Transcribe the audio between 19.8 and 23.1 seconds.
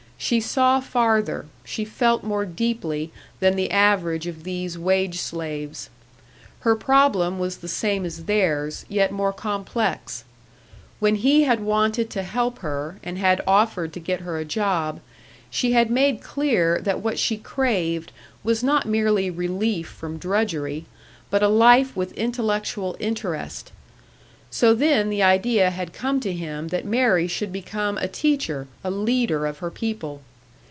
from drudgery, but a life with intellectual